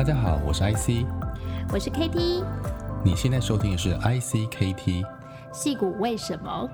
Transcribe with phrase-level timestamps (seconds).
[0.00, 1.04] 大家好，我是 IC，
[1.70, 2.42] 我是 KT，
[3.04, 5.04] 你现在收听的是 ICKT。
[5.52, 6.66] 矽谷为什么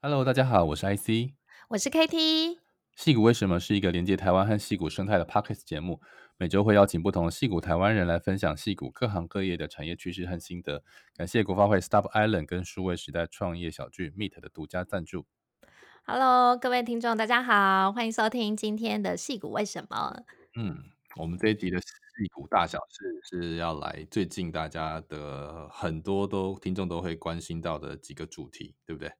[0.00, 1.34] ？Hello，大家好，我是 IC，
[1.70, 2.58] 我是 KT。
[2.96, 6.00] 矽谷为什么是一个连接台湾和矽谷生态的 Podcast 节目，
[6.36, 10.84] 每周会邀请不同的矽谷台湾人来分享矽谷各行各业的产业趋势和心得。
[11.16, 15.26] 感谢国发会 Stop Island 跟数位时代创业小聚 Meet 的独家赞助。
[16.06, 20.24] Hello，各位听众，大家好，欢迎收听今天的戏骨为什么？
[20.56, 20.76] 嗯，
[21.16, 21.86] 我们这一集的戏
[22.34, 29.12] 骨大小事是要来最近大家的很多都听众都会关心到的几个主题，对不对？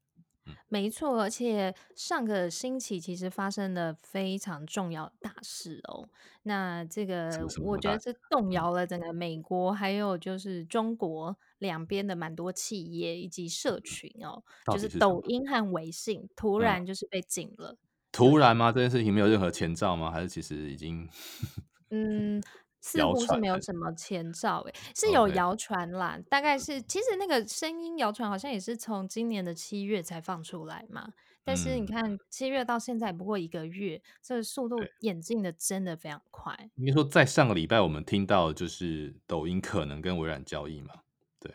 [0.68, 6.08] 没错，而且上个星期其实发生了非常重要的大事哦。
[6.44, 7.30] 那这个
[7.64, 14.42] 我觉得是动摇了整个美国还有就是中国两边的蛮多企业以及社群哦，
[14.76, 17.72] 是就是抖音和微信突然就是被禁了。
[17.72, 17.78] 嗯、
[18.12, 18.72] 突然吗？
[18.72, 20.10] 这件事情没有任何前兆吗？
[20.10, 21.08] 还是其实已经？
[21.90, 22.42] 嗯。
[22.80, 26.18] 似乎是没有什么前兆，诶，是有谣传啦。
[26.18, 26.28] Okay.
[26.28, 31.12] 大概是其实那个声音谣传好像也是从今年的七月才放出来嘛。
[31.42, 36.54] 但是你看七月到现在不过一个月，嗯、这个速度演进的真的非常快。
[36.76, 40.94] 应该说，在上个礼拜我们听到就是抖音可能跟微软交易嘛，
[41.40, 41.52] 对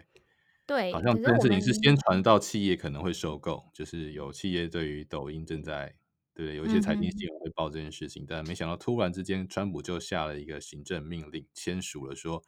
[0.65, 5.95] 对，好像这件事情是先传到企业可能会收购，就是有企业对于抖音正在。
[6.35, 12.43] 对，有一些财经新闻会报这件事情，嗯、但没想到突然之间，川普就下了一个行政命令，签署了说，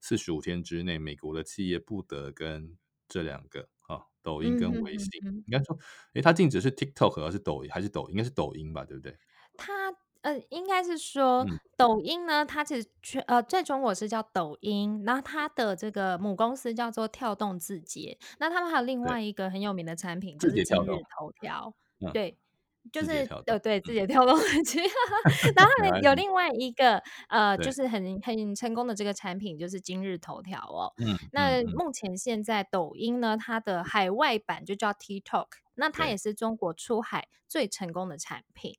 [0.00, 5.76] 四十五天之内，美国的企业不得跟这两个啊，抖音跟微信，嗯、应该说，
[6.14, 9.18] 诶，它禁止是 TikTok 还是抖音，还是抖，应该是抖音吧，对不对？
[9.56, 20.86] 它呃，应该是说、嗯、抖音呢，它其实全呃，在中国是叫抖音，然后它的这个母公司叫做跳动字节，那他们还有另外一个很有名的产品，就是今日。
[21.18, 21.74] 头条，
[22.12, 22.38] 对。
[22.84, 24.80] 嗯就是呃对字节跳动的机，
[25.54, 25.72] 然后
[26.02, 30.92] 有另外一个呃，就是很很成功的这个产品，就是今日头条哦。
[30.96, 38.76] 嗯，那目前现在抖音呢，它的海外版就叫 TikTok，那它也是中国出海最成功的产品。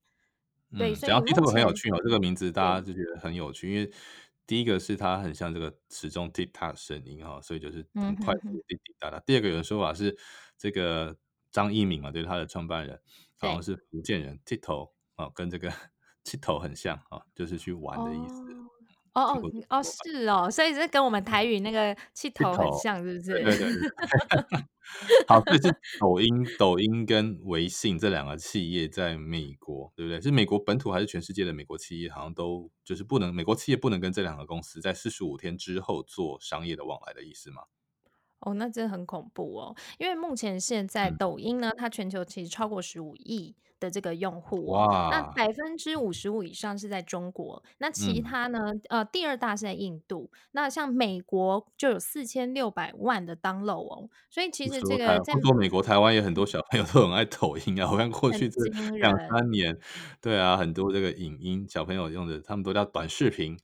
[0.78, 3.90] 对，嗯、所以 TikTok 很有趣哦，这个名字大家就觉得很有趣，因为
[4.46, 9.20] 第一个是它很像这个时钟 TikTok 声音哈，所以就是很快滴滴答答。
[9.22, 10.18] 第二个有的说法是
[10.58, 11.16] 这个
[11.52, 13.00] 张一鸣嘛，对，他的创办人。
[13.48, 15.72] 好像是福建人，TikTok 啊，跟这个
[16.24, 18.54] TikTok 很像啊，就是去玩的意思。
[19.14, 23.32] 哦哦哦，是哦，所以是跟我们台语那个 TikTok 很像，是不是？
[23.32, 23.90] 对对对。
[25.28, 30.20] 好，这是抖音、抖音跟微信这两个企业在美国，对不对？
[30.20, 32.10] 是美国本土还是全世界的美国企业？
[32.10, 37.62] 好像都就是不能，美国企业不能跟这两个公司在四十五天之后做商业的往来的意思吗？
[38.44, 39.76] 哦，那真的很恐怖哦！
[39.98, 48.60] 因为目前现在抖音呢，它全球其实超过十五亿的这个用户，哇，那百分之五十五以上是在中国，那其他呢，
[48.90, 58.62] 嗯、呃，第二大是在印度，那像美国就有四千六百万的 download 哦，所以其实这个在美国、台湾也很多小朋友都很爱抖音啊，我看过去这
[58.98, 59.78] 两三年，
[60.22, 63.58] 对啊，很多这个影音小朋友用的，他们都叫短视频。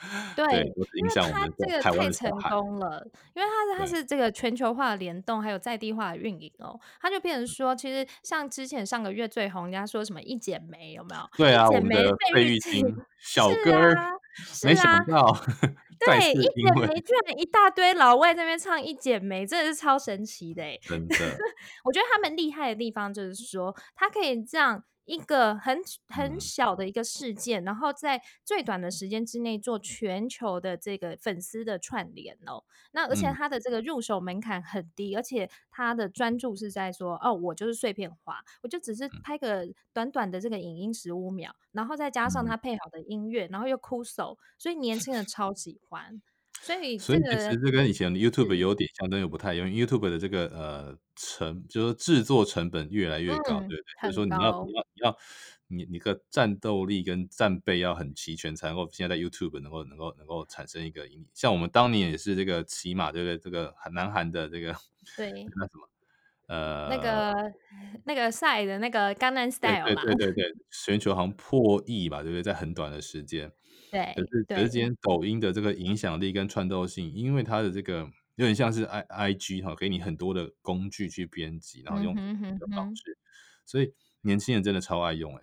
[0.34, 11.22] 对，对，因为它这个太成功了，因为它它是这个全球化的联动，还有在地化的运营哦，它就变成说，其实像之前上个月最红，人家说什么一剪梅有没有？
[11.36, 13.94] 对啊，我们的费玉清小哥儿，
[14.64, 15.36] 没想到，
[16.00, 21.16] 对，一剪梅居然一大堆老外在那边唱一剪梅，真的是超神奇的，真的。
[21.84, 24.82] 我觉得他们厉害的地方就是说，他可以这样。
[25.04, 25.78] 一个很
[26.08, 32.62] 很小的一个事件，嗯，然后在最短的时间之内做全球的这个粉丝的串联哦。
[32.92, 46.20] 那而且他的这个入手门槛很低，嗯，而且他的专注是在说哦，我就是碎片化，我就只是拍个短短的这个影音十五秒，然后再加上他配好的音乐，然后又酷手，所以年轻人超喜欢。
[46.62, 49.66] 所以，所以其实这跟以前的 YouTube 有点相当又不太一样。
[49.66, 54.02] YouTube 的这个呃成，就是制作成本越来越高，嗯、对不对？
[54.02, 55.16] 就是说你要你要你要
[55.68, 61.26] 你你个战斗力跟战备要很齐全，才能够现在在 YouTube 能够能够能够产生一个影。
[61.32, 63.38] 像我们当年也是这个骑马，对不对？
[63.38, 64.72] 这个南韩的这个
[65.16, 65.88] 对那什么
[66.50, 67.52] 呃那个
[68.06, 70.52] 那个赛的那个 Gangnam Style 嘛，对对对 对，
[70.84, 72.42] 全球好像破亿吧，对不对？
[72.42, 73.50] 在很短的时间。
[73.92, 78.00] 对，可是可是今天抖音的这个影响力跟穿透性，因为它的这个
[78.34, 82.94] 有点像是 I I G 哈，给你很多的工具去编辑，然后用的方式，嗯哼哼哼，
[83.64, 83.92] 所以
[84.22, 85.42] 年轻人真的超爱用哎。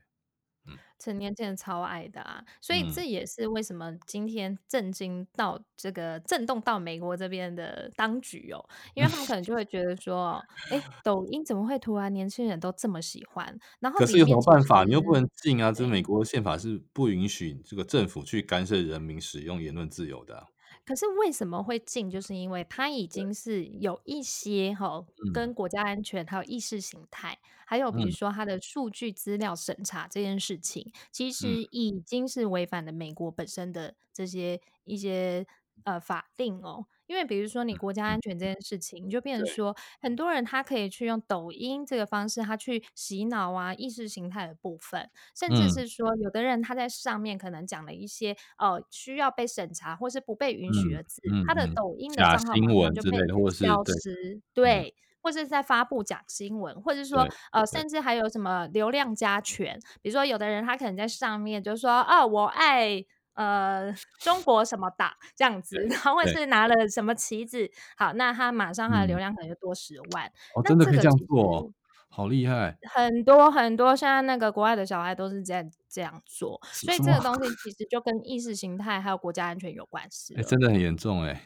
[1.00, 8.64] 成年轻人超爱的啊，所以这嗯也是为什么今天震惊到这个震动到美国这边的当局哦，
[8.94, 13.58] 因为他们可能就会觉得说，哎，抖音怎么会突然年轻人都这么喜欢？
[13.80, 14.84] 然后可是有什么办法？
[14.84, 15.72] 你又不能禁啊！
[15.72, 20.48] 这美国宪法是不允许这个政府去干涉人民使用言论自由的啊。
[20.88, 22.10] 可是为什么会禁？
[22.10, 35.46] 就是因为它已经是有一些哈，跟国家安全还有意识形态，嗯、还有比如说它的数据资料审查这件事情，嗯、其实已经是违反了美国本身的这些一些
[35.84, 36.86] 呃法令哦。
[37.08, 53.18] 因为比如说你国家安全这件事情，你就变成说很多人他可以去用抖音这个方式，他去洗脑啊意识形态的部分，甚至是说有的人他在上面可能讲了一些呃需要被审查或是不被允许的字，他的抖音的账号马上就被
[53.52, 63.06] 消失，对，或是在发布假新闻，或者说呃甚至还有什么流量加权，比如说有的人他可能在上面就说啊我爱。
[63.38, 70.26] 呃，中国什么党这样子，然后或者是拿了什么旗子，好，那他马上他的流量可能就多十万。
[70.26, 71.72] 嗯、哦，真的可以这样做，哦，
[72.10, 72.76] 好厉害！
[72.96, 80.34] 很多很多，现在那个国外的小孩都是这样这样做，所以这个东西其实就跟意识形态还有国家安全有关系。
[80.36, 81.44] 哎，真的很严重哎。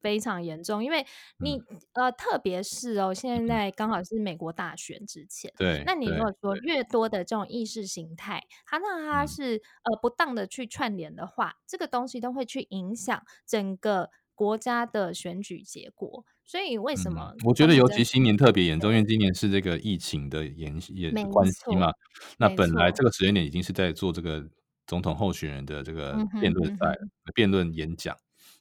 [0.00, 1.04] 非常严重，因为
[1.38, 16.24] 你、嗯、呃，特别是哦，现在刚好是美国大选之前，对，那你如果说越多的这种意识形态，它让它是、嗯、呃不当的去串联的话，这个东西都会去影响整个国家的选举结果。
[16.44, 17.32] 所以为什么？
[17.32, 21.92] 嗯、我觉得尤其今年特别严重，因为今年是这个疫情的延延关系嘛。
[22.38, 24.44] 那本来这个时间点已经是在做这个
[24.86, 26.96] 总统候选人的这个辩论赛、
[27.34, 28.16] 辩论演讲。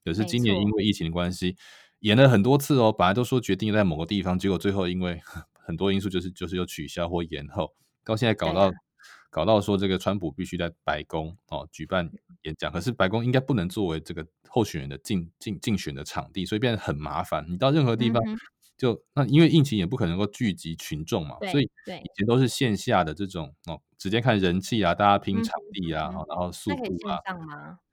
[0.10, 1.56] 可是今年因为疫情的关系，
[2.00, 2.92] 延了很多次哦。
[2.92, 5.22] 本来都说决定在某个地方，结果最后因为
[5.54, 7.74] 很多因素，就是就是又取消或延后，
[8.04, 8.72] 到现在搞到、啊、
[9.30, 12.10] 搞到说这个川普必须在白宫哦举办
[12.44, 12.72] 演讲。
[12.72, 17.46] 可是白宫应该不能作为这个候选人的竞竞竞选的场地，所以变得很麻烦。
[17.48, 18.32] 你到任何地方就，
[18.80, 23.80] 就、嗯、那因为疫情也不可能够聚集群众嘛，所以以前都是线下的这种哦。
[24.00, 27.20] 直接看人气啊，大家拼场地啊，嗯、然后速度啊。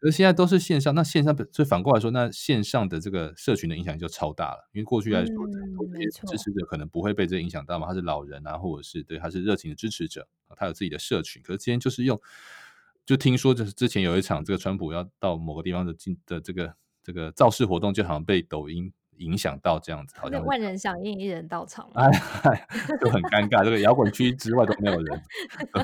[0.00, 4.70] 那现在都是线上，那线上所以反过来说，那线上的这个社群的影响就超大了。
[4.72, 5.34] 因为过去来说，
[5.92, 11.42] 这些支持者可能不会被这影响到嘛，他是老人啊，或者是对他是热情的支持者，他有自己的社群。
[11.42, 12.20] 可是今天就是用，
[13.04, 16.72] 就听说就是之前有一场这个川普要到某个地方的进的这个
[17.02, 18.92] 这个造势活动，就好像被抖音。
[19.18, 22.10] 影响到这样子，好像万人响应，一人到场，哎，
[23.00, 23.64] 就很尴尬。
[23.64, 25.22] 这个摇滚区之外都没有人，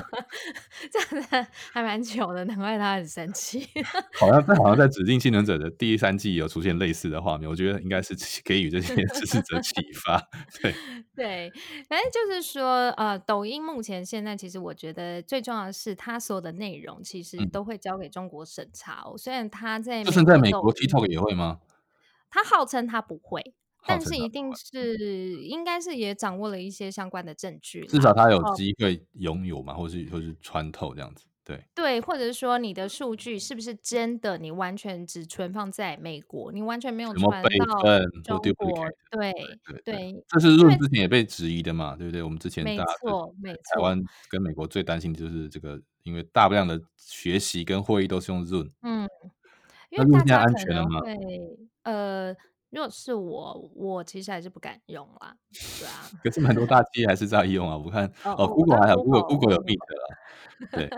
[0.91, 3.67] 这样子还蛮糗的，难怪他很生气。
[4.19, 9.73] 好像在好像在《指定幸存者》的第三季有出现类似的画面，我觉得应该是给予这些支持者启
[10.05, 10.21] 发。
[10.61, 10.73] 对
[11.15, 11.51] 对，
[11.87, 19.13] 反正就是说，呃，抖音目前现在其实我觉得最重要的是，它所有的内容其实都会交给中国审查哦。
[19.13, 21.59] 嗯、虽然它在就是在美国 TikTok 也会吗？
[22.33, 23.53] 他号称他不会，
[23.85, 34.39] 但是一定是应该是也掌握了一些相关的证据，至少他有机会拥有嘛，或是或是穿透这样子，对对，或者是说你的数据是不是真的？
[34.39, 39.31] 你完全只存放在美国，你完全没有传到中国，对
[39.67, 42.23] 对对，这是 Zoom 之前也被质疑的嘛，对不对？
[42.23, 49.07] 我们之前没错没错，台湾跟美国最担心的就是这个，因为大量的学习跟会议都是用 Zoom，嗯。
[49.95, 51.01] 因为大家安全了吗？
[51.01, 51.15] 对，
[51.83, 52.35] 呃，
[52.69, 55.35] 如果是我，我其实还是不敢用啦，
[55.79, 56.09] 对啊。
[56.23, 60.17] 可是蛮多大企业还是在用啊，我看哦，Google 还好，Google Google 有 Meet 了，
[60.71, 60.89] 对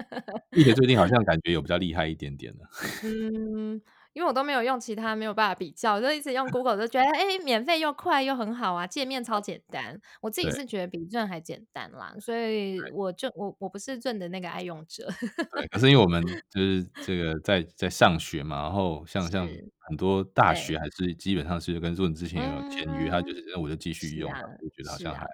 [0.51, 2.63] ，Meet 最近好像 感觉有比较厉害一点点的。
[3.03, 3.81] 嗯。
[4.15, 10.00] 因为我都没有用其他，没有办法比较，就一直用 Google，就觉得哎，免费又快又很好啊，界面超简单。
[10.22, 15.05] 我自己是觉得比 Zoom 还简单啦，所以我就我我不是 Zoom 的那个爱用者。
[15.51, 19.45] 对，可是因为我们就是这个在在上学嘛，然后 像像
[19.89, 25.27] 很多大学还是基本上是跟 Zoom 之前有签约，他就是那我就继续用，就觉得好像还。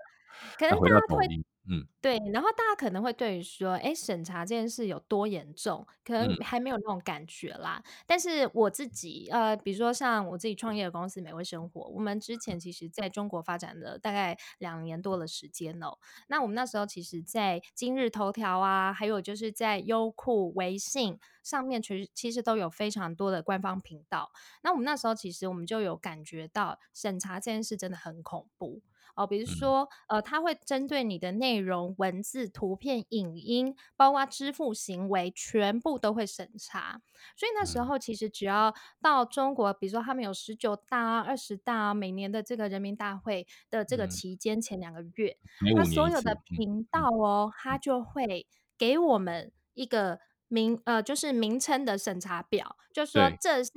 [0.57, 1.27] 可能大家会，
[1.73, 7.81] 嗯，对，然后大家可能会对于说，哎，审查这件事有多严重，可能还没有那种感觉啦。
[7.85, 15.97] 嗯、但是我自己，呃，比如说像我自己创业的公司美味生活，我们之前其实在中国发展了大概两年多的时间哦。
[16.27, 24.29] 那我们那时候其实，在今日头条啊，还有就是在优酷、微信上面，其实其实都有非常多的官方频道。
[24.61, 28.81] 那我们那时候其实我们就有感觉到审查这件事真的很恐怖。
[29.15, 37.01] 哦，比如说，呃，它会针对你的内容、文字、图片、影音，包括支付行为，全部都会审查。
[37.35, 45.37] 所以那时候其实只要到中国，比如说他们有十九大、二十大，每年的这个人民大会的这个期间前两个月，
[45.75, 53.71] 那所有的频道哦，它就会给我们一个名呃，就是名称的审查表，就说这些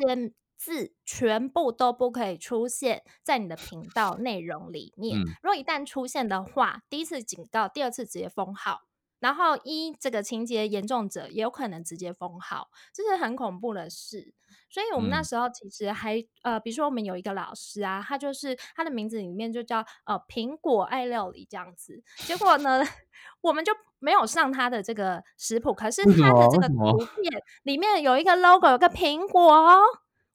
[0.64, 5.18] 字全部都不可以出现在你的频道内容里面。
[5.18, 8.83] 嗯、如果一旦出现的话，第一次警告，第二次直接封号。
[9.21, 14.35] 然后一这个情节严重者也有可能直接封号，这是很恐怖的事。
[14.68, 22.02] 所以我们那时候其实还、嗯、呃，比如说我们有一个老师啊，他就是他的名字里面就叫呃苹果爱料理这样子。
[22.26, 22.83] 结果呢，
[23.40, 29.80] 我们就没有上他的这个食谱，可是他的这个图片里面有一个 logo，有个苹果哦，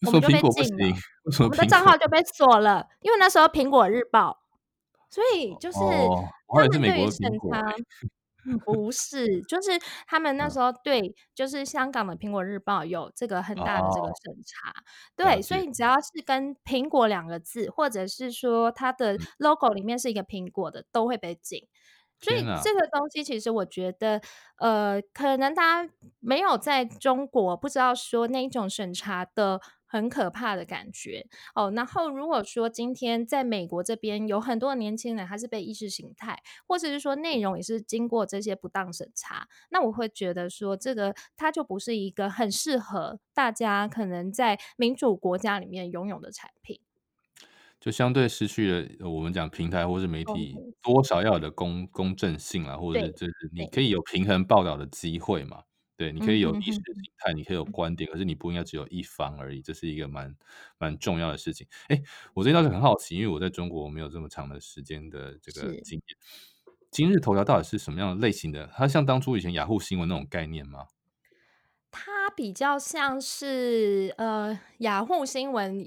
[0.06, 0.96] 我们就被禁了，
[1.39, 4.39] 我们的账号就被锁了，因为那时候苹果日报，
[5.10, 5.79] 所以就是
[6.48, 7.75] 他们对于审查。
[8.65, 9.72] 不是，就是
[10.08, 14.84] 他们那时候对，就是香港的《苹果日报》有这个很大的这个审查，哦、
[15.15, 21.68] 对，所以只要是跟“苹果”两个字，或者是说它的 logo 里面是一个苹果的，都会被禁。
[22.22, 24.22] 所以这个东西，其实我觉得，
[24.58, 29.60] 呃，可能大家没有在中国不知道说那一种审查的。
[29.89, 31.72] 很可怕的感觉哦。
[31.75, 46.79] 然后，如果说今天在美国这边有很多的年轻人，他是被意识形态，或者是说内容也是经过这些不当审查，那我会觉得说，这个它就不是一个很适合大家可能在民主国家里面拥有的产品，
[47.79, 55.63] 就相对失去了我们讲平台或是媒体多少要有的公公正性啊，或者就是你可以有平衡报道的机会嘛。
[56.00, 60.34] 对，你可以有意识形态，你可以有观点，可是你不应该只有一方而已，这是一个蛮
[60.77, 61.68] 蛮重要的事情。
[61.89, 62.01] 哎，
[62.34, 66.18] 我这倒是很好奇，因为我在中国没有这么长的时间的这个经验。
[66.89, 68.72] 今日头条到底是什么样的类型的？
[68.74, 70.86] 它像当初以前雅虎新闻那种概念吗？
[71.91, 75.84] 它比较像是呃雅虎新闻，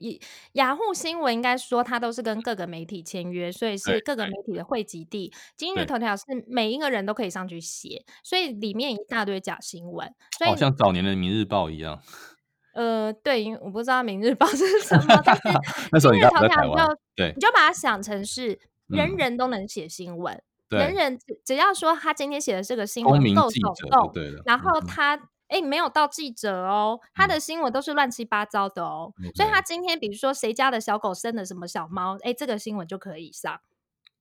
[0.54, 5.32] 雅虎新闻应该说它都是跟各个媒体签约，所以是各个媒体的汇集地。
[5.56, 12.00] 今日头条是每一个人都可以上去写，所以里面一大堆假新闻，所以好像早年的《明日报》一样。
[12.74, 20.34] 呃，对，因为我不知道《明日报》是什么，但是 今日头条你就对，你就把它想成是人人都能写新闻，
[20.70, 24.12] 嗯、人人只只要说他今天写的这个新闻够耸动，
[24.44, 25.28] 然后他。
[25.52, 33.60] 嗯哎，没有到记者哦，他的新闻都是乱七八糟的哦，嗯、所以他今天比如说谁家的小狗生了什么小猫，哎，这个新闻就可以上。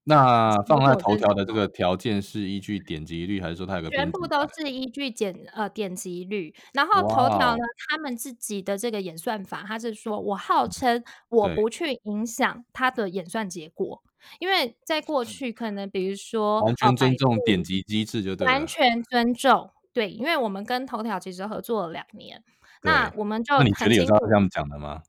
[0.04, 6.54] 那放在头条的这个条件是依据点击率，还是说它有个全部都是依据点呃点击率？
[6.74, 14.02] 然后头条呢，他们自己的这个演算法，他是说我号称我不去影响它的演算结果，
[14.40, 19.70] 因为在过去可能比如说完全尊重点击机制就对了，完全尊重。
[19.94, 22.44] 对，因为我们跟头条其实合作了两年，
[22.84, 25.02] 那我们就你觉得有照这样讲的吗？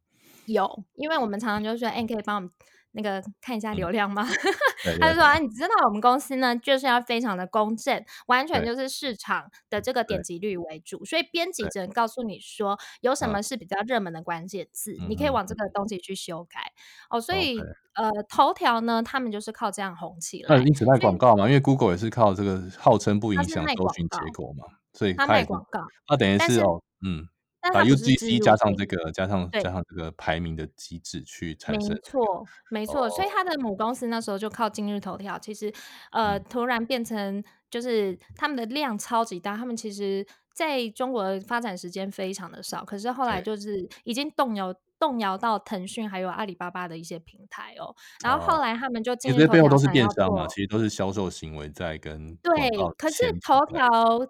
[0.46, 2.50] 有，因为我们常常就说，哎，你可以帮我们
[2.92, 4.26] 那个看一下流量吗？
[4.86, 16.72] 嗯、他就说，啊，你知道我们公司呢，就是要非常的公正，完全就是市场的这个点击率为主，所以编辑只能告诉你说，有什么是比较热门的关键字，你可以往这个东西去修改。
[17.10, 17.60] 哦，所以。
[17.94, 20.56] 呃，头条呢，他们就是靠这样红起来。
[20.56, 25.78] 那因此卖广告嘛，因为 Google 也是靠这个号称不影响搜寻结果嘛，所以他卖广告。
[26.08, 27.28] 那等于是哦，嗯，
[27.70, 31.94] 把 UGC 加上这个，加上加上这个排名的机制去产生。
[31.94, 33.08] 没错，没错。
[33.10, 35.72] 所以他的母公司那时候就靠今日头条，其实
[36.10, 44.74] 呃，突然变成就是他们的量超级大，他们其实在中国的发展时间非常的少，可是后来就是已经动摇。
[45.02, 47.92] 动摇到腾讯还有阿里巴巴的一些平台哦，
[48.22, 53.84] 然后后来他们就今日头条，其实背后都是电商嘛，其实都是销售行为在跟对，可是头条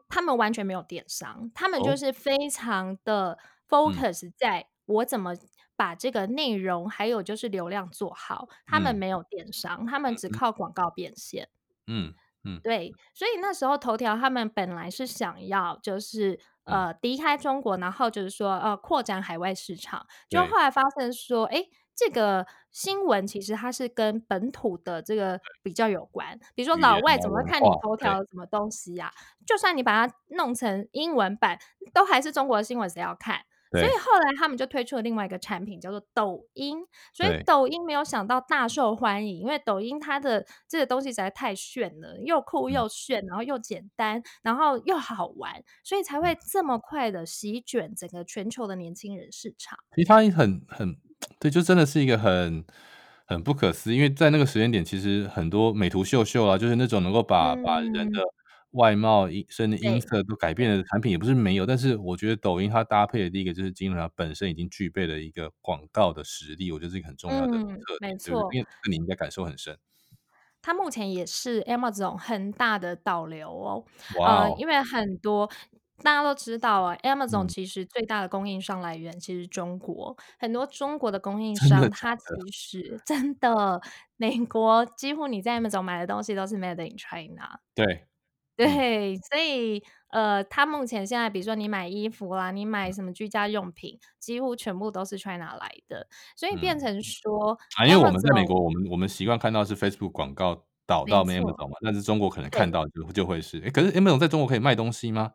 [0.08, 3.36] 他们完全没有电商，他们就是非常的
[3.68, 5.34] focus 在我怎么
[5.76, 11.50] 把这个内容还有就是流量做好，他们没有电商，他们只靠广告变现，
[11.86, 12.14] 嗯
[12.44, 16.40] 嗯，对，所以那时候头条他们本来是想要就是。
[16.64, 20.06] 呃，离开中国，然后就是说，呃，扩展海外市场。
[20.28, 21.64] 就后来发现说，哎，
[21.94, 26.38] 这个新闻其实它是跟本土的这个比较有关。
[26.54, 29.12] 比如说，老外怎么会看你头条什么东西呀？
[29.46, 31.58] 就算你把它弄成英文版，
[31.92, 33.40] 都还是中国的新闻，谁要看？
[33.72, 36.78] 所以后来他们就推出了另外一个产品，叫做抖音。
[37.12, 49.78] 所以抖音没有想到大受欢迎，因为抖音它的这个东西实在太炫了，又酷又炫，然后又简单，然后又好玩，所以才会这么快的席卷整个全球的年轻人市场。
[49.94, 50.96] 其实它很很
[51.38, 52.64] 对，就真的是一个很
[53.26, 58.20] 很不可思议，因为在那个时间点，其实很多美图秀秀啊，就是那种能够把、嗯、把人的。
[58.72, 67.76] 外貌、音声的音色都改变的产品也不是没有，但是我觉得抖音它搭配的第一个就是今日头条本身已经具备了一个广告的实力，我觉得是一个很重要的特点。
[67.76, 69.78] 嗯、没错，因为你应该感受很深。
[70.60, 73.84] 它目前也是 Amazon 很大的导流哦，
[74.18, 75.50] 哇因为很多。
[76.02, 82.50] 大家都知道啊，Amazon 嗯其实最大的供应商来源其实中国，很多中国的供应商，它其？
[82.50, 83.80] 实真的，
[84.16, 87.60] 美国几乎你在 Amazon 买的东西都是 Made in China。
[87.72, 88.06] 对，
[88.60, 96.06] 嗯对，所以呃，它目前现在，比如说你买衣服啦，你买什么居家用品，几乎全部都是 China 来的，
[96.36, 96.80] 所以变嗯。
[96.80, 105.32] 成说啊，因为我们在美 Amazon 国，我们我们习惯看到是 Facebook 广告导到 Amazon 嘛，但是中国可能看到就就会是，诶，可是 Amazon 在中国可以卖东西吗？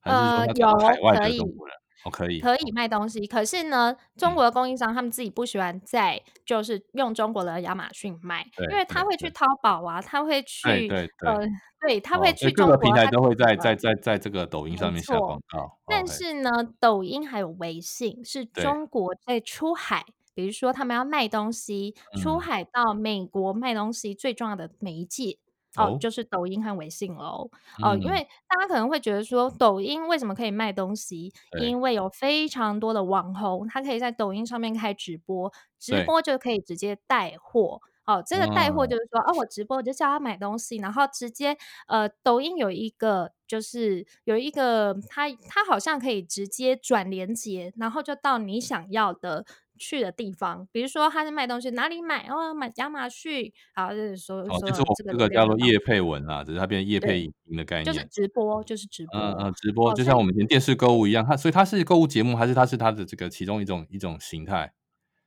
[0.00, 1.38] 还是说呃，他找到海外有可以。
[1.38, 1.76] 的中国人？
[2.04, 11.38] 哦，可以，可以卖东西，可是呢，中国的供应商他们自己不喜欢在就是用中国的亚马逊卖，因为他会去淘宝啊，他会去对对对，呃，
[11.80, 15.78] 对，他会去哦、各个平台都会在在在在这个抖音上面下广告。
[15.86, 25.38] 但是呢，抖音还有微信是中国在出海，比如说他们要卖东西，出海到美国卖东西最重要的媒介。
[25.78, 27.50] 哦，就是抖音和微信喽。
[27.82, 31.32] 哦、嗯，因为大家可能会觉得说，抖音为什么可以卖东西？
[31.60, 37.80] 因为有非常多的网红，他可以在抖音上面开直播，直播就可以直接带货。
[38.04, 41.54] 哦，这个带货就是说，哦，我直播我就叫他买东西，然后直接
[41.86, 49.44] 呃，抖音有一个就是有一个，他他好像可以直接转连接，然后就到你想要的。
[49.78, 52.26] 去的地方，比如说他在卖东西，哪里买？
[52.28, 64.72] 哦，买亚马逊，好，就是说，哦，就是我这个叫做叶配文啦，只是它变成叶配影音的概念，就是直播，就是直播，嗯嗯，直播，就像我们以前电视购物一样，它所以它是购物节目，还是它是它的这个其中一种一种形态？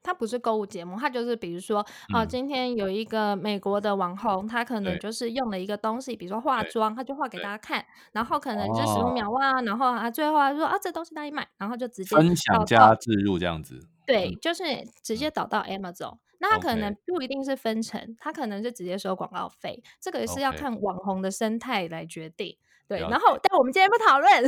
[0.03, 2.19] 它不是购物节目，它就是比如说，哦、嗯。
[2.21, 8.55] 呃，今天有一个美国的网红，他可能就是用了一个东西，比如说化妆，他就画给大家看，然后可。
[8.55, 14.63] 能就十五秒哇、哦，然后啊，最后他说啊，这东西哪里买，然后就直接分享加置入这样子，对，就是
[15.03, 22.57] 直接导到 Amazon，、嗯、那他可能不一定是分成，他可能就直接收广告费，这个是要看网红的生态来决定。
[22.87, 24.43] 对，然后但我们今天不讨论，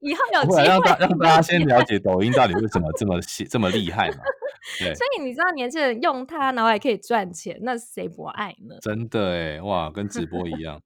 [0.00, 4.16] 以后有 机会让大让大家先了解抖音到底为什么这么这么厉害嘛。
[4.80, 8.74] 对，所以你知道年轻人用它，然后还可以赚钱，那谁不爱呢？
[8.80, 10.80] 真的哎，哇，跟直播一样。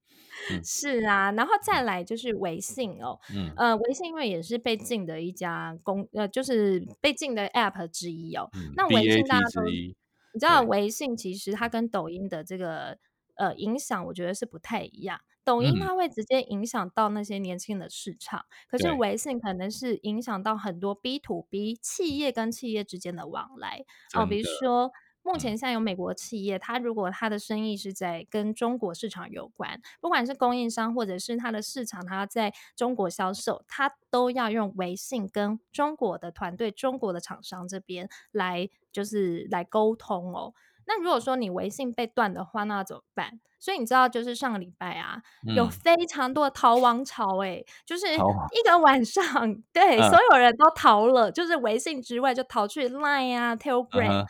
[0.51, 8.49] 嗯、是啊，然后再来就是微信哦，嗯，呃，微信因为也是被禁的一家公，呃，就是被禁的 App 之一哦。
[8.55, 12.99] 嗯、那微信大家都，你知道微信其实它跟抖音的这个
[13.37, 15.21] 呃影响，我觉得是不太一样。
[15.45, 23.83] 抖音它会直接影响到那些年轻的市场，嗯、可是微信可能是影响到很多 B to B 企业跟企业之间的往来。
[24.15, 24.91] 哦，比如说
[25.23, 40.55] 目前现在有美国企业，它如果它的生意是在跟中国市场有关，不管是供应商或者是它的市场，它在中国销售，它都要用微信跟中国的团队、中国的厂商这边来就是来沟通哦。
[40.89, 43.39] 那如果说你微信被断的话，那怎么办？
[43.61, 49.25] 所以你知道，就是上个礼拜啊，嗯、有非常多的逃亡潮、欸，哎，就是一个晚上，
[49.73, 54.27] 对、嗯，所有人都逃了，就是微信之外就逃去 Line 啊、Telegram，、嗯、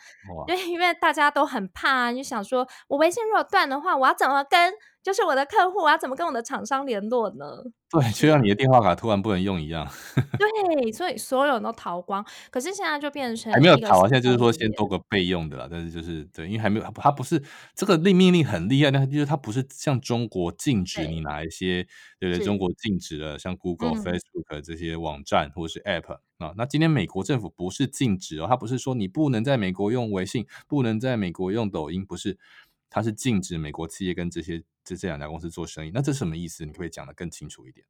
[0.47, 4.73] 对，因为大家都很怕，就想说我微信如果断的话，我要怎么跟？
[5.09, 7.63] 就是我的客户，我要怎么跟我的厂商联络呢？
[7.89, 9.83] 对，就像你的电话卡突然不能用一样。
[10.37, 12.23] 对，所以所有人都逃光。
[12.51, 15.67] 可是现在就变成还没有逃啊，现在就是说先多个备用的啦。
[15.67, 17.41] 但是就是对，因为还没有，它不是
[17.73, 21.81] 这个令命令很厉害，但就是它不是像中国禁止你哪一些，
[22.19, 22.45] 对不对，对？
[22.45, 26.53] 中国禁止了像 Google、嗯、Facebook 这些网站或者是 App 啊。
[26.55, 32.37] 那今天美国政府不是禁止哦，它不是说你不能在美国用微信，不能在美国用抖音，不是。
[32.89, 36.65] 它是禁止美国企业跟这些这这两家公司做生意，那这什么意思？
[36.65, 37.85] 你可不可以讲的更清楚一点？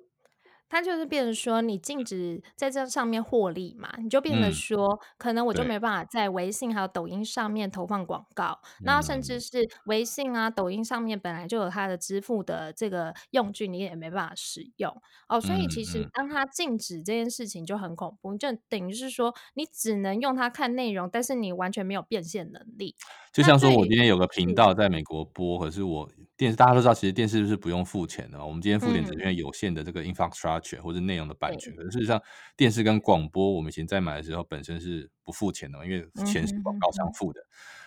[0.72, 14.96] 它就是变成说，你禁止在这上面获利嘛，你就变得说、嗯，可能我就没办法在微信还有抖音上面投放广告，那甚至是微信啊、抖音上面本来就有它的支付的这个用具，你也没办法使用
[15.28, 15.42] 哦。
[15.42, 22.96] 所以其实当它禁止这件事情就很恐怖，就等于是说你只能用它看内容，但是你完全没有变现能力。
[23.34, 30.80] 就像说我今天有个频道在美国播，可是我电视大家都知道，其实电视是不用付钱的，我们今天付点只是因为有限的这个 infrastructure。
[30.80, 32.22] 或者内容的版权，可是事实上，
[32.58, 37.42] 电视跟广播，我们以前在买的时候本身是不付钱的，因为钱是广告商付的，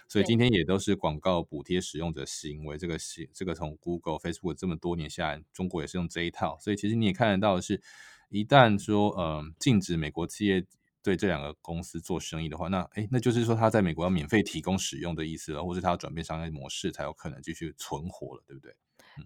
[0.08, 2.78] 所以今天也都是广告补贴使用者行为。
[2.78, 7.80] 这个是这个从 Google、Facebook 这么多年下来，中国也是用这一套，所以其实你也看得到的是，
[8.28, 10.64] 一旦说呃禁止美国企业
[11.02, 18.74] 对这两个公司做生意的话，那诶那就是说他在美国要免费提供使用的意思了，或者他要转变商业模式才有可能继续存活了，对不对？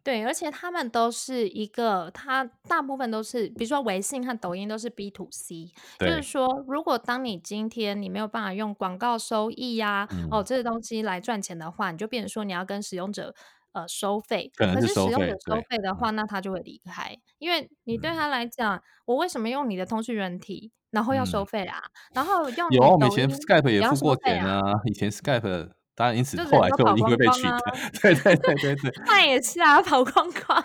[0.02, 13.32] 对，而且他们都是一个，他大部分都是，比如说微信和抖音都是 B to C，就是说，如果当你今天你没有办法用广告收益呀、啊嗯，哦，这些东西来赚钱的话，你就变成说你要跟使用者。
[13.76, 21.76] 呃收费，可能是收使用者收费的话，那他就会离开，因为你对他来讲，嗯、我为什么用你的通讯软体，然后要收费啊？
[21.76, 27.58] 嗯、然后用有我们以前 Skype 也付过钱啊，以前 Skype 当然因此后来就因为被取代，
[28.00, 30.64] 对对对对对，那 也是啊，跑光光。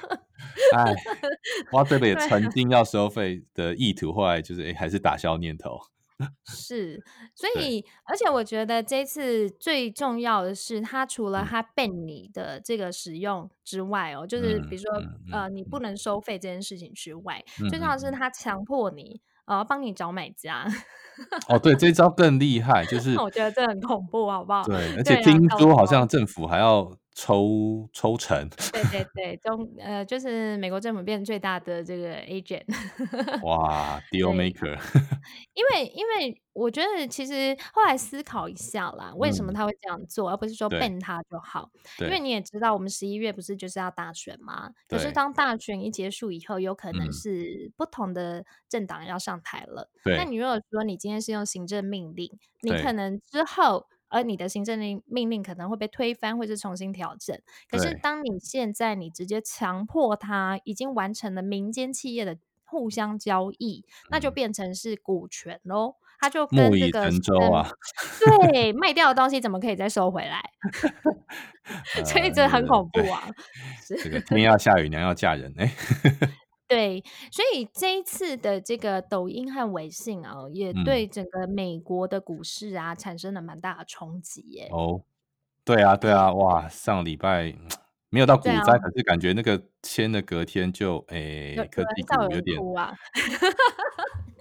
[0.74, 0.96] 哎，
[1.74, 5.78] 哇，这个也曾经要收费的意图，后来就是哎，还是打消念头。
[6.46, 7.02] 是，
[7.36, 14.92] 所以而且我觉得这次最重要的是，它除了它 ban 你的这个使用之外哦，就是比如说
[15.32, 20.66] 呃，你不能收费这件事情之外，最重要的是它强迫你呃帮你找买家。
[21.48, 24.64] 哦，对，这招更厉害，就 是我觉得这很恐怖，好不好？
[24.64, 26.92] 对，而且听说好像政府还要。
[27.14, 32.64] 抽抽成，对对对，中呃就是美国政府变成最大的这个 agent，
[33.44, 34.80] 哇，deal maker，
[35.54, 41.70] 因为因为我觉得其实后来思考一下啦，为什么他会这样做，嗯、而不是说 ban 他就好？
[42.00, 44.72] 因为你也知道，我们十一月不是就是要大选吗？
[44.88, 49.90] 可是当大选一结束以后，有可能是不同的政党要上台了。
[50.06, 53.86] 那你如果说你今天是用行政命令，你可能之后。
[54.12, 57.36] 而你的行政令命令可能会被推翻，或是重新调整。
[57.70, 65.96] 可是，当你现在你直接强迫他已经完成了民间企业的互相交易，嗯、那就变成是股权喽。
[66.20, 67.10] 他就跟这个
[68.20, 70.40] 对，卖掉的东西怎么可以再收回来？
[72.06, 73.28] 所以这很恐怖啊！
[73.88, 75.74] 这个天要下雨，娘要嫁人哎。
[76.72, 84.70] 对，所以这一次的这个抖音和微信啊，也对整个美国的股市啊、嗯、产生了蛮大的冲击耶。
[84.72, 85.04] 哦，
[85.66, 87.54] 对啊，对啊，哇，上礼拜
[88.10, 92.94] 没有到股灾，啊、可是感觉那个签的隔天就诶，科技股有点哭啊。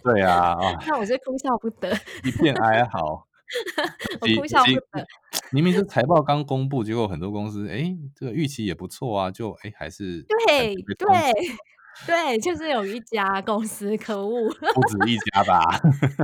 [0.04, 0.54] 对啊，
[0.86, 1.90] 那我是哭笑不得，
[2.24, 3.26] 一片哀嚎。
[4.22, 5.04] 我哭笑不得，
[5.50, 11.06] 明明是财报刚公布，结果很多公司诶，这个预期也不错啊，就诶还是对对。
[12.06, 15.60] 对，就是有一家公司，可恶，不止一家吧？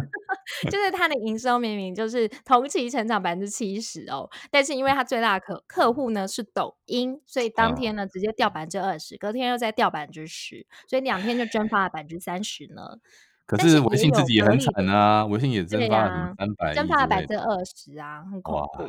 [0.70, 12.98] 就是它的营收明明就是同期成长百分之七十哦，但是因为它最大的客客户呢是抖音，所以当天呢直接掉百分之二十，隔天又再掉百分之十，所以两天就蒸发了百分之三十呢。
[13.44, 18.84] 可是微信自己也很惨啊，微信也蒸发了三百，蒸发了百分之二十啊，很恐怖。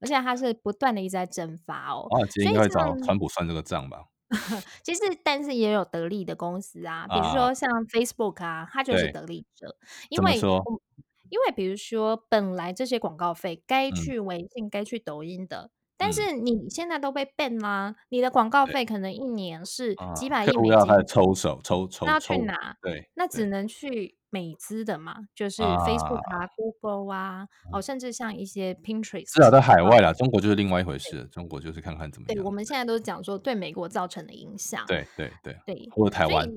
[0.00, 2.08] 而且它是不断的一直在蒸发哦。
[2.10, 3.98] 啊，今天应该找川普算这个账吧？
[4.82, 9.76] 其实，但是也有得利的公司啊，比如说像 Facebook 啊，它就是得利者。
[10.08, 22.76] 因为因为比如说，本来这些广告费该去微信、该去抖音的，但是你现在都被 ban 啦，你的广告费可能一年是几百亿美金，要他抽手抽抽，那要去哪？
[22.82, 24.16] 对，那只能去。
[24.32, 31.24] 美资的嘛，就是 Facebook 啊、Google 啊，哦，甚至像一些 Pinterest，至少在海外啦，中国就是另外一回事。
[31.26, 32.34] 中国就是看看怎么样。
[32.34, 34.86] 对，我们现在都是讲说对美国造成的影响。
[34.86, 36.48] 对对对对，或者台湾。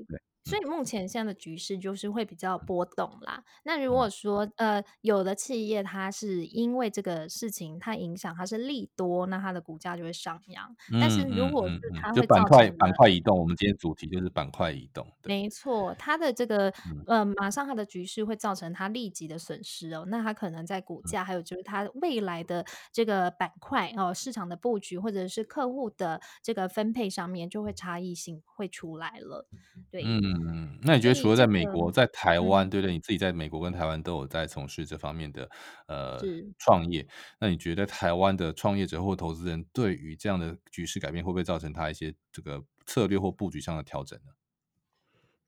[0.46, 3.44] 所以目前现在的局势就是会比较波动啦。
[3.64, 10.76] 那如果说呃有的企业它是因为这个事情它影响它是利多，那它的股价就会上扬。
[10.92, 15.06] 但是如果是它会板块板块移动，我们今天主题就是板块移动。
[15.24, 16.72] 没错，它的这个
[17.08, 20.06] 呃马上它的局势会造成它立即的损失哦。
[20.08, 29.48] 那它可能在股价还有就是它未来的这个板块哦市场的布局或者是客户的这个分配上面就会差异性会出来了。
[29.90, 30.35] 对，嗯。
[30.36, 32.94] 嗯，那你觉得除了在美国，在台湾，对不对？
[32.94, 35.50] 你自己在美国跟台湾都有在从事这方面的
[35.88, 36.20] 呃
[36.58, 37.08] 创业，
[37.40, 44.32] 那你觉得台湾的创业者或投资人对于这样的局势改变，会不会造成他一些这个策略或布局上的调整呢？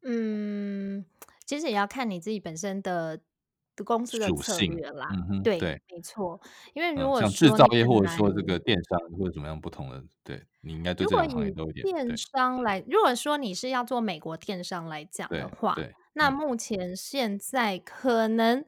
[0.04, 1.06] 嗯，
[1.46, 3.22] 其实也要看你自己本身的。
[3.84, 6.40] 公司的策略啦，嗯、对，对没错。
[6.74, 11.84] 因为如果像制造业或者说这个电商或者怎么样不同的，对，你应该对这个行业都有点。
[11.86, 15.76] 电商来，如果说你是要做美国电商来讲的话，
[16.14, 18.66] 那目前现在可能。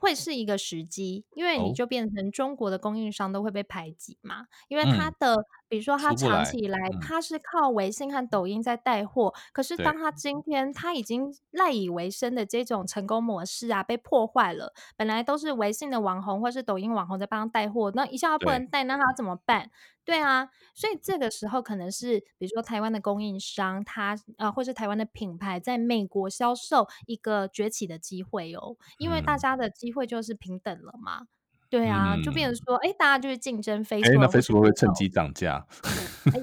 [0.00, 19.70] 会是一个时机，因为你就变成中国的供应商都会被排挤嘛，因为它的，嗯、比如说他长期以来他是靠微信和抖音在带货，嗯、可是当他今天他已经赖以为生的这种成功模式啊被破坏了，本来都是微信的网红或是抖音网红在帮他带货，那一下他不能带，那他怎么办？
[20.04, 31.26] 对啊，所以这个时候可能是，比如说台湾的供应商，他呃，或是台湾的品牌在美国销售一个崛起的机会哦，因为大家的机会就是平等了嘛。
[31.70, 35.66] 对啊，就变成说，哎，大家就是竞争 Facebook，哎，那 Facebook 会趁机涨价，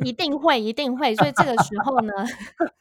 [0.04, 1.16] 一定会，一定会。
[1.16, 2.14] 所以这个时候呢，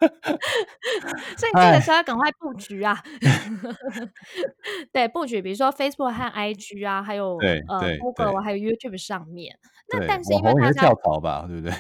[1.37, 3.03] 所以这个时候要赶快布局啊，
[4.93, 9.59] 对，布局，比如说 Facebook 和 IG 啊，还有呃 Google 还有 YouTube 上面。
[9.93, 11.75] 那但是因为大家跳槽吧，对不对？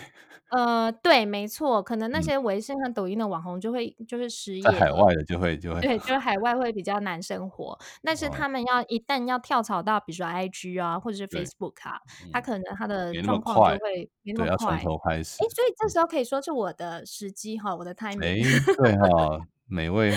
[0.55, 2.23] 呃，对，没错，可能那嗯。
[2.23, 4.71] 些微信和抖音的网红就会就是失业了。
[4.73, 5.81] 在海外的就会就会。
[5.81, 7.77] 对，就 是海外会比较难生活。
[8.03, 11.99] 但是他们要一旦要跳槽到比如说 IG 啊，或者是 Facebook 啊，
[12.33, 14.47] 他可能他的状况就会没那么快。
[14.47, 15.43] 对，要从头开始。
[15.43, 18.23] 哎，所以这时候可以说是我的时机哈，我的 timing。
[18.23, 20.13] 哎，对哈， 每位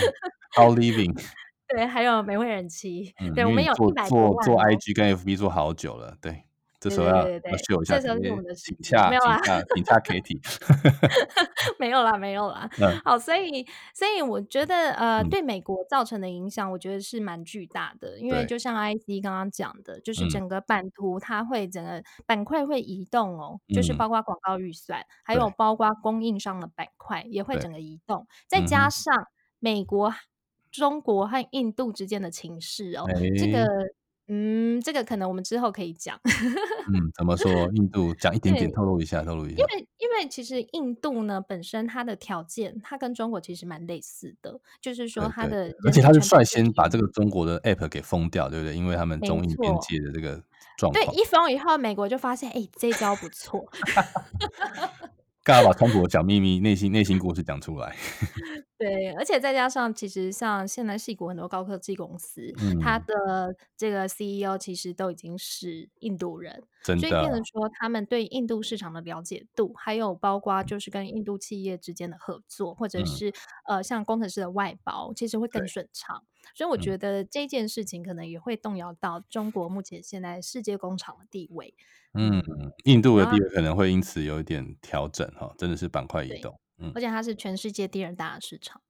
[0.56, 1.16] ，all living。
[1.68, 3.14] 对，还有美味人妻。
[3.20, 6.44] 嗯、对，我们有一百多万、哦、做做 IG 跟 FB 做好久了，对。
[6.80, 10.40] 这时候要对对对对要秀一下，这时候是我们的请洽，没有啦，请洽，请洽 Kitty。
[11.80, 12.70] 没有啦，没有啦。
[12.80, 18.20] 嗯、好，所以所以我觉得呃、嗯，对美国造成的影响，我觉得是蛮巨大的。
[18.20, 28.28] 因为就像 IC 刚刚讲的，就是整个版图它会整个板块会移动哦，嗯、就是包括广告预算，还有包括供应商的板块也会整个移动。
[28.48, 29.28] 再加上
[29.60, 30.14] 美国、
[30.72, 33.06] 中国和印度之间的情势哦，
[33.38, 33.68] 这个。
[34.30, 36.20] 嗯，这个可能我们之后可以讲。
[36.26, 37.50] 嗯，怎么说？
[37.74, 39.58] 印度讲一点点，透露一下，透露一下。
[39.58, 48.76] 因为因为其实印度呢，本身它的条件，它跟中国其实蛮类似的，就是说它的，而且它是率先把这个中国的 app 给封掉，对不对？
[48.76, 50.44] 因为他们中印边界的这个
[50.78, 51.06] 状况。
[51.06, 53.66] 对，一封以后，美国就发现，哎，这招不错。
[55.44, 57.96] 干嘛把川普的小秘密、内心内心故事讲出来。
[58.78, 73.30] 对，而且再加上，其实像现在戏股很多高科技公司，嗯，它的这个 CEO 其实都已经是印度人，真，所以变成说他们对印度市场的了解度，还有包括就是跟印度企业之间的合作，或者是、
[73.66, 76.24] 嗯、呃像工程师的外包，其实会更顺畅。
[76.54, 81.74] 所以我觉得这件事情可能也会动摇到中国目前现在世界工厂的地位。
[82.14, 82.44] 嗯，
[82.86, 86.60] 印度的地位可能会因此有一点调整哈，真的是板块移动。
[86.78, 88.82] 嗯，而且它是全世界第二大的市场。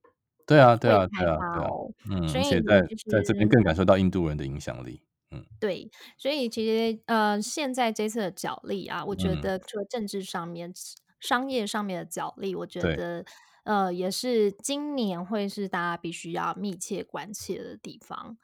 [0.46, 1.70] 对啊，对啊，对啊，对啊。
[2.10, 5.02] 嗯，所以在在这边更感受到印度人的影响力。
[5.32, 10.74] 嗯，对，所以其实呃，现在这次的角力啊，我觉得除了政治上面、嗯、
[11.20, 13.26] 商业上面的角力，我觉得
[13.64, 18.38] 呃，也是今年会是大家必须要密切关切的地方。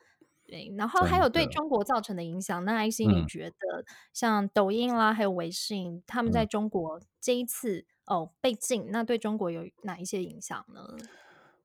[0.45, 10.81] 对，然后还有对中国造成的影响，那 IC 你觉得像抖音啦，还有微信，他们在中国这一次、嗯、哦被禁，那对中国有哪一些影响呢？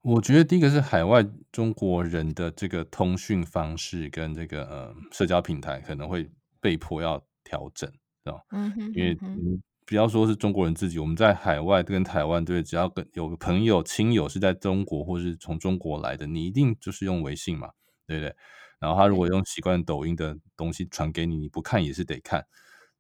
[0.03, 7.91] 我觉得第一个是海外中国人的这个通讯方式跟这个呃社交平台可能会被迫要调整，
[8.25, 8.41] 是吧？
[8.51, 17.71] 嗯哼，因为嗯，不要说是中国人自己，我们在海外跟台湾对，只要跟有个朋友亲友是在中国或是从中国来的，你一定就是用微信嘛，
[18.07, 18.35] 对不对？
[18.79, 22.47] 然后他如果用习惯抖音的东西传给你，你不看也是得看。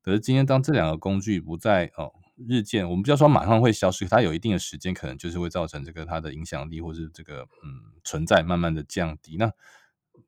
[0.02, 2.12] 可是今天当这两个工具不在哦
[2.46, 9.36] 日渐，我们不要说马上会消失，它有一定的时间，可能就是会造成这个它的影响力或是这个嗯存在慢慢的降低。
[9.38, 9.48] 那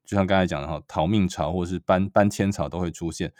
[0.04, 3.32] 就像刚才讲的哈，逃命潮或是搬搬迁潮都会出现。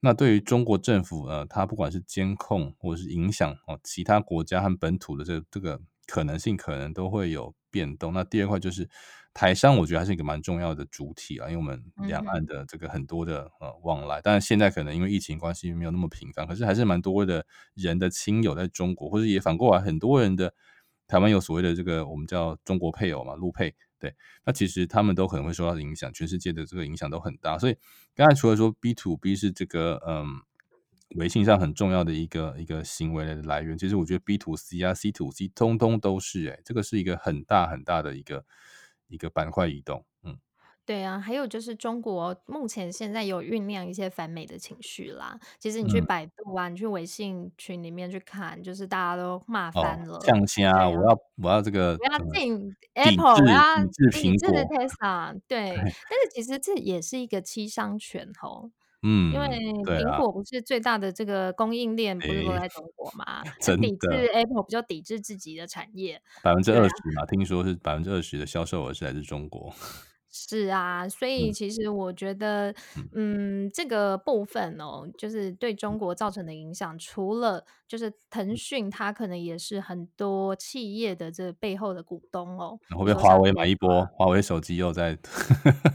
[0.00, 8.12] 那对于中国政府呃，它不管是监控或是影响哦其他国家和本土的这个、这个可能性，可能都会有变动。
[8.12, 8.88] 那第二块就是。
[9.38, 20.52] 台商我觉得还是一个蛮重要的主体啊，因为我们两岸的这个很多的呃往来，当然现在可能因为疫情关系没有那么频繁，可是还是蛮多的人的亲友在中国，或者也反过来很多人的
[21.06, 24.12] 台湾有所谓的这个我们叫中国配偶嘛，陆配，对，
[24.44, 27.76] 那其实他们都可能会受到影响，全世界的这个影响都很大，所以
[28.16, 30.42] 刚才除了说 B to B 是这个嗯
[31.14, 38.44] 微信上很重要的一个一个行为的来源，其实我觉得 B to C 啊 C to C 通通都是诶、欸，这个是一个很大很大的一个。
[39.08, 40.38] 一个板块移动，嗯，
[40.84, 45.38] 对啊，还有就是中国目前现在有酝酿一些反美的情绪啦。
[45.58, 50.18] 其实你去百度啊，嗯、你去微信群里面去看，就是大家都骂翻了。
[50.20, 55.38] 像虾、啊，我要我要这个，我要进 Apple 啊，抵制苹果，Tesla。
[55.46, 58.70] 对，但是其实这也是一个七伤拳吼。
[59.02, 63.42] 嗯，因为苹果不是最大的这个供应链，不是都在中国嘛？
[63.60, 66.20] 抵制 Apple 比较抵制自己的产业？
[66.42, 69.72] 百分之二十嘛，听说是百分之二十的销售额是来自中国。
[70.30, 72.70] 是啊，所以其实我觉得，
[73.14, 82.78] 嗯，嗯，这个部分哦，就是对中国造成的影响，除了就是腾讯，它可能也是很多企业的这背后的股东哦。
[82.90, 84.06] 会不会华为买一波？
[84.12, 85.16] 华为手机又在？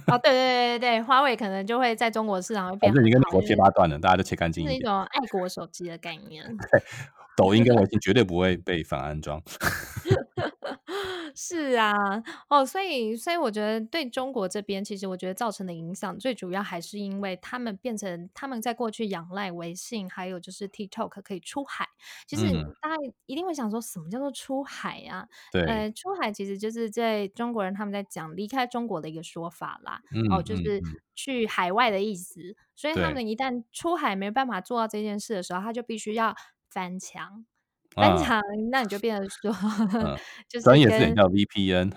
[0.07, 2.91] 哦，对 对对对，华为可能就会在中国市场会变。
[2.91, 4.75] 反正你跟美国切八段了，大家都切干净一点。
[4.75, 6.43] 是一种爱国手机的概念。
[6.71, 6.81] 对，
[7.37, 9.41] 抖音跟微信绝对不会被反安装。
[11.35, 11.91] 是啊，
[12.49, 21.87] 哦，所以，所以我觉得对中国这边，其实我觉得造成的影响最主要还是因为他们变成他们在过去仰赖微信，还有就是 TikTok 可以出海。
[22.27, 22.45] 其实
[22.81, 25.27] 大家一定会想说，什么叫做出海啊？
[25.51, 30.01] 对，呃，出海其实就是在中国人他们在讲离开中国的一个说法啦。
[30.13, 30.81] 嗯，哦，就是
[31.15, 32.39] 去海外的意思。
[32.41, 36.35] 嗯，所以他们一旦出海没办法做到这件事的时候，他就必须要
[36.69, 37.45] 翻墙。
[37.95, 39.51] 翻墙，那你就变成说，
[39.93, 40.17] 嗯，
[40.49, 41.91] 就是专业字眼叫 VPN。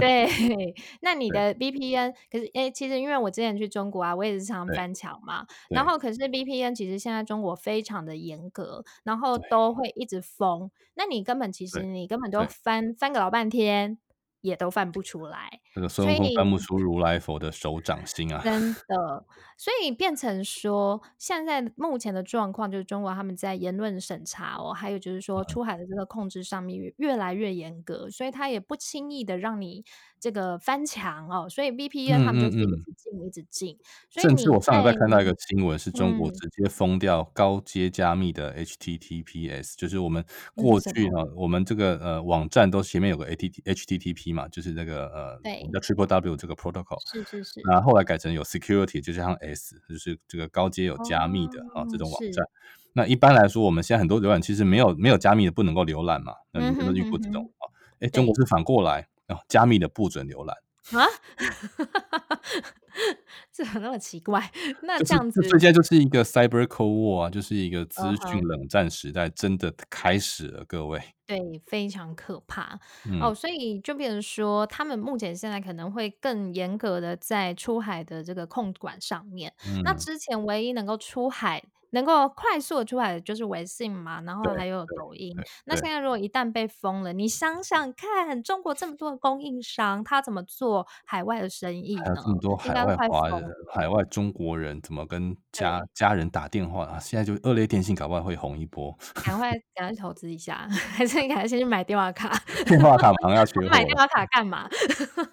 [0.00, 0.26] 对，
[1.02, 5.46] 那你的 VPN 可是哎，其实因为我之前去中国啊，我也是常翻墙嘛。
[5.68, 10.70] 然后可是 VPN 其实现在中国非常的严格，然后都会一直封。
[10.94, 13.98] 那你根本其实你根本都翻翻个老半天。
[14.44, 18.42] 也都翻不出来，这个孙悟空翻不出如来佛的手掌心啊！
[18.44, 19.24] 真 的，
[19.56, 29.82] 所以变成说，现在目前的状况就是中国他们在言论审查哦，还有就是说出海的这个控制上面越来越严格，所以他也不轻易的让你。
[30.20, 33.78] 这个翻墙哦，所以 VPN 他们就是一直进、嗯嗯、一直进，
[34.08, 52.44] 甚至我上礼拜看到一个新闻，是中国直接封掉高阶加密的 HTTPS，、嗯、就是我们过去哈，我们这个呃网站都前面有个 HTTP 嘛，就是那个呃，对，叫 Triple W 这个 protocol，是是是，那后，来改成有 Security，就像 S，就是这个高阶有加密的啊、哦、这种网站。
[52.92, 57.70] 那一般来说，我们现在很多浏览器是没有没有加密的不能够浏览嘛，那你们都遇过这种啊？
[58.00, 59.08] 哎、嗯，中国是反过来。
[59.26, 60.54] 啊，加密的不准浏览
[60.92, 61.06] 啊！
[63.52, 64.50] 这很那么奇怪？
[64.82, 71.00] 那这样子，这现在就是一个 cyber cold war 啊，就是一个资讯冷战时代，真的开始了，各位。
[71.26, 73.34] 对，非常可怕、嗯、哦。
[73.34, 79.52] 所以就变成说，他们目前现在可能会更严格的在出海的这个控管上面。
[79.66, 81.62] 嗯、那之前唯一能够出海。
[81.94, 85.34] 能够快速的出来的就是微信嘛，然后还有抖音。
[85.64, 92.02] 那现在如果一旦被封了，你想想看，中国这么多的供应商，他怎么做海外的生意呢？
[92.04, 96.98] 还有这么多海外华人、海外中国人，怎么跟家家人打电话啊？
[96.98, 98.92] 现在就恶劣电信搞不好会红一波，
[99.24, 102.36] 赶快赶快投资一下， 还是你赶快先去买电话卡？
[102.66, 104.68] 电话卡马上要缺货，买电话卡干嘛？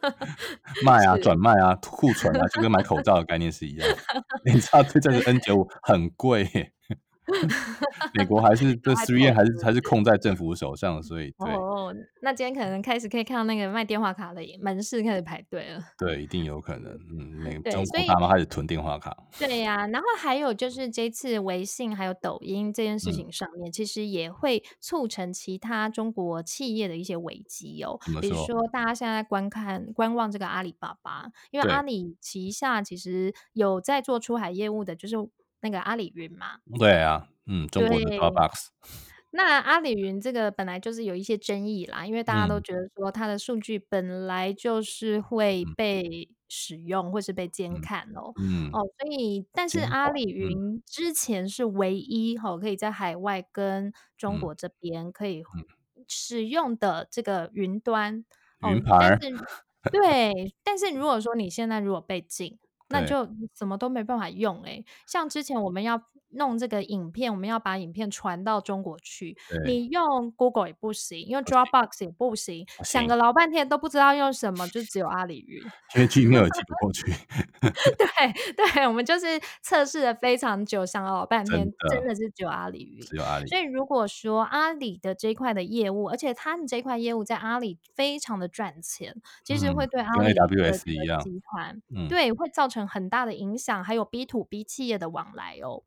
[0.85, 3.87] 卖啊，转卖啊，库存啊，就跟买口罩的概念是一样。
[4.45, 6.50] 你知道，这这个 N 九五很贵。
[8.15, 11.53] 美国还是这 3M 还是还是控在政府手上，所以对。
[11.53, 15.81] 哦，那今天可能开始可以看到那个卖电话卡的门市开始排队了。
[15.97, 16.91] 对，一定有可能。
[16.91, 19.15] 嗯，那个中国他们开始囤电话卡。
[19.39, 27.97] 对呀、啊，然后还有就是这次微信还有抖音这件事情上面，嗯、其实也会促成其他中国企业的一些危机哦。
[28.19, 35.15] 比如说，大家现在观看观望这个阿里巴巴，因为阿里旗下其实有在做出海业务的，就是。
[35.61, 38.67] 那个阿里云嘛，对啊，嗯，中国的 Dropbox。
[39.33, 55.43] 那阿里云这个本来就是有一些争议啦，因为大家都觉得说它的数据本来就是会被使用或是被监看哦，嗯，哦，所以但是阿里云之前是唯一哈可以在海外跟中国这边可以
[56.09, 58.25] 使用的这个云端
[58.67, 59.17] 云盘，
[59.93, 62.59] 对，但是如果说你现在如果被禁。
[62.91, 66.01] 那就什么都没办法用哎、欸，像之前我们要
[66.33, 75.61] 弄这个影片，我们要把影片传到中国去，你用 Google 也不行，用 Dropbox 也不行，想个老半天都不知道用什么，就只有阿里云，
[75.95, 77.13] 因 为 Gmail 也寄不过去。
[77.97, 83.47] 对对，我们就是测试了非常久，想了老半天，真的，真的是只有阿里云，只有阿里。
[83.47, 95.83] 所以如果说阿里的这一块的业务，而且他们这一块业务在阿里非常的赚钱，其实会对阿里的 AWS 一样集团，对，会造成很大的影响，还有 B to B 企业的往来哦。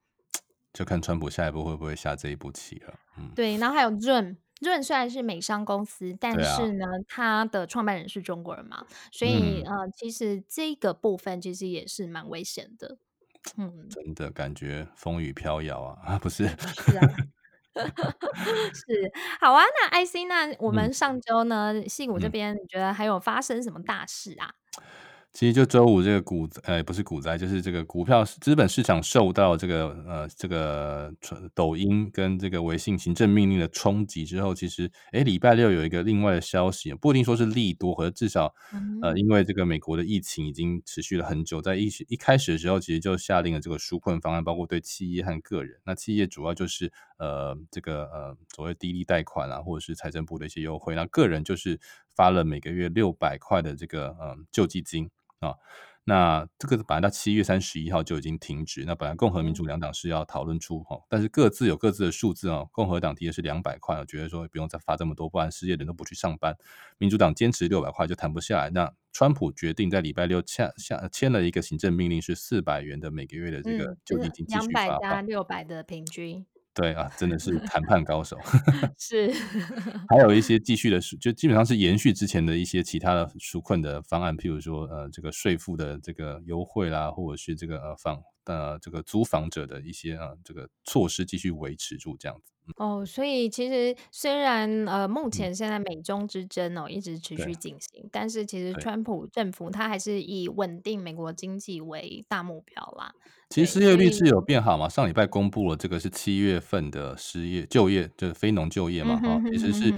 [0.74, 2.94] 就看川普下一步会不会下这一步棋了。
[3.16, 12.98] 嗯，对，然后还有润润虽然是美商公司，但是呢，它、啊、的创办人是中国人嘛，所以、嗯、呃，其实这个部分其实也是蛮危险的。
[13.56, 16.44] 嗯，真的感觉风雨飘摇啊啊， 不是？
[16.48, 17.08] 是啊，
[18.74, 19.62] 是好啊。
[19.90, 24.50] 那 IC，那我们上周呢，矽谷这边你觉得还有发生什么大事啊？
[25.34, 31.12] 其实就周五这个股，呃，不是股灾，就是这个股票资本市场受到这个呃这个
[31.52, 38.54] 抖音跟这个微信行政命令的冲击之后，其实诶礼拜六有一个另外的消息，不一定说是利多，或者至少
[39.02, 45.80] 呃因为这个美国的疫情已经持续了很久，在一一开始的时候，其实就下令了这个纾困方案，包括对企业和个人。
[45.84, 51.80] 那企业主要就是呃这个呃所谓低利贷款啊，或者是财政部的一些优惠，那个人就是
[52.14, 55.10] 发了每个月六百块的这个呃救济金。
[55.44, 55.54] 啊，
[56.04, 58.84] 那这个本来到七月三十一号就已经停止。
[58.84, 62.64] 那本来共和民主两党是要讨论出哈，但是各自有各自的数字啊。
[62.72, 66.56] 共和党提的是两百块，我觉得说不用再发这么多，不然失业人都不去上班。
[66.98, 68.70] 民主党坚持六百块就谈不下来。
[68.70, 76.44] 那川普决定在礼拜六签下签了一个行政命令，是四百元的每个月的这个救济金继续发放，两百加六百的平均。
[76.74, 78.36] 对啊，真的是谈判高手。
[78.98, 79.30] 是，
[80.10, 92.53] 还有一些继续的，就基本上是延续之前的一些其他的纾困的方案，譬如说呃这个税负的这个优惠啦，或者是这个呃房呃这个租房者的一些啊这个措施继续维持住这样子。
[92.76, 103.14] 哦，所以其实虽然呃，目前现在美中之争哦一直持续进行，但是其实川普政府他还是以稳定美国经济为大目标啦。
[103.50, 104.88] 其实失业率是有变好嘛？
[104.88, 109.94] 上礼拜公布了这个是七月份的失业就业，就是非农就业嘛，哈、嗯，其实是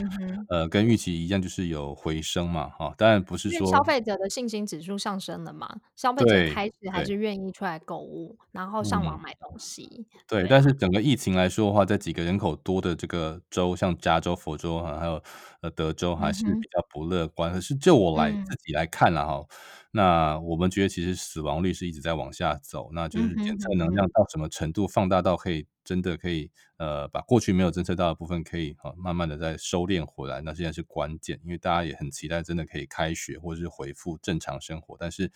[0.50, 10.04] 呃跟预期一样，就是有回升嘛，哈，当然不是说消费者的信心指数上升了嘛，消费者开始还是愿意出来购物，然后上网买东西。
[10.28, 15.22] 对，对，但是整个疫情来说的话，在几个人口多的这个州，像加州、佛州啊还有
[15.60, 17.52] 呃德州，还是比较不乐观。
[17.52, 19.44] 可是就我来自己来看了哈。
[19.92, 30.42] 那我们觉得，其实死亡率是一直在往下走，那就是检测能量到什么程度，放大到可以真的可以呃，把过去没有侦测到的部分，可以哈慢慢的再收敛回来。
[30.42, 35.32] 那现在是关键，因为大家也很期待真的可以开学或者是恢复正常生活，但是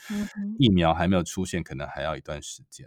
[0.58, 2.86] 疫苗还没有出现，可能还要一段时间。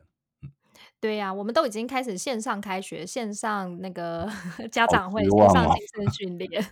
[1.04, 4.26] 对呀、啊，我们都已经开始线上开学，线上那个
[4.72, 6.66] 家长会，线上新生训练，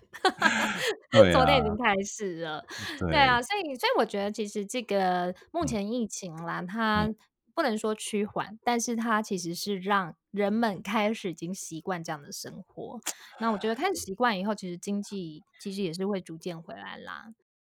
[1.34, 2.64] 昨天已经开始了。
[2.98, 7.14] 对啊，所以所以我觉得，其实这个目前疫情啦，它
[7.54, 13.02] 不能说趋缓，但是它其实是让人们开始已经习惯这样的生活。
[13.42, 17.26] 那我觉得开始习惯以后，其实经济其实也是会逐渐回来啦。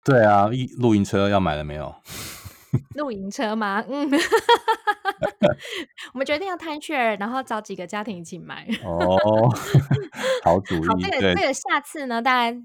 [0.06, 1.94] 对啊，露营车要买了没有？
[2.96, 3.84] 露营车吗？
[3.90, 4.10] 嗯。
[6.14, 8.68] 我们决定要 timeshare，然后找几个家庭一起买。
[8.84, 9.18] 哦，
[10.44, 10.88] 好主意。
[10.88, 12.58] 好，这个这个下次呢，大家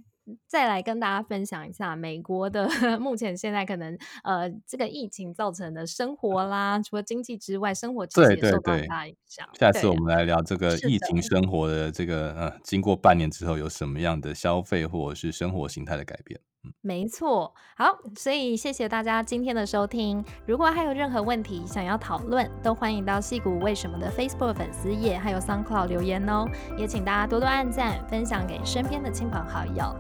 [0.47, 2.69] 再来跟大家分享一下美国的
[3.01, 9.49] 目前现在可能呃这个疫情造成的生活啦，除了经济之外，生活其实也受到很大影响。
[9.59, 16.41] 下次我们来聊这个疫情生活的这个呃，经过半年之后有什么样的消费或者是生活形态的改变。
[16.83, 17.87] 没错，好，
[18.17, 20.23] 所以谢谢大家今天的收听。
[20.47, 26.47] 如果还有任何问题想要讨论，都欢迎到矽谷为什么的 Facebook 粉丝页还有 SoundCloud 留言哦。
[26.77, 29.95] 也请大家多多按赞，分享给身边的亲朋好友。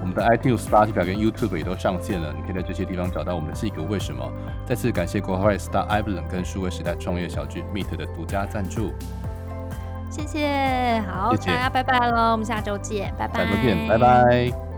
[0.00, 4.30] 我们的 iTunes、Spotify 跟 YouTube 也都上线了，你可以在这些地方找到我们的矽谷为什么。
[4.66, 8.92] 再次感谢国华 Star Evelyn 跟数位时代创业小聚 Meet 的独家赞助。
[10.10, 13.46] 谢谢，好，谢谢大家拜拜喽，我们下周见，拜拜。
[13.46, 14.73] 下周见，拜拜。